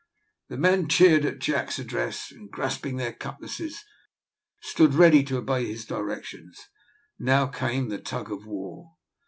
The 0.49 0.57
men 0.57 0.87
cheered 0.87 1.25
at 1.25 1.37
Jack's 1.37 1.77
address, 1.77 2.31
and, 2.31 2.49
grasping 2.49 2.95
their 2.97 3.13
cutlasses, 3.13 3.85
stood 4.59 4.95
ready 4.95 5.21
to 5.25 5.37
obey 5.37 5.67
his 5.67 5.85
directions. 5.85 6.59
Now 7.19 7.45
came 7.45 7.89
the 7.89 7.99
tug 7.99 8.31
of 8.31 8.47
war. 8.47 8.93